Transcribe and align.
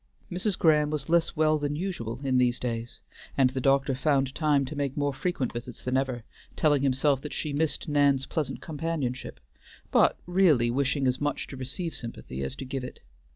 Mrs. 0.31 0.57
Graham 0.57 0.89
was 0.89 1.09
less 1.09 1.35
well 1.35 1.59
than 1.59 1.75
usual 1.75 2.21
in 2.23 2.39
these 2.39 2.57
days, 2.59 3.01
and 3.37 3.51
the 3.51 3.61
doctor 3.61 3.93
found 3.93 4.33
time 4.33 4.65
to 4.65 4.75
make 4.75 4.97
more 4.97 5.13
frequent 5.13 5.53
visits 5.53 5.83
than 5.83 5.95
ever, 5.95 6.23
telling 6.55 6.81
himself 6.81 7.21
that 7.21 7.33
she 7.33 7.53
missed 7.53 7.87
Nan's 7.87 8.25
pleasant 8.25 8.61
companionship, 8.63 9.39
but 9.91 10.17
really 10.25 10.71
wishing 10.71 11.05
as 11.05 11.21
much 11.21 11.45
to 11.45 11.55
receive 11.55 11.93
sympathy 11.93 12.41
as 12.41 12.55
to 12.55 12.65
give 12.65 12.83
it. 12.83 13.01